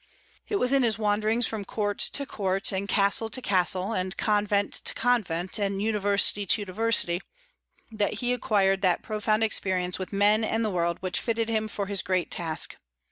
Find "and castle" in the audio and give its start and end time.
2.71-3.29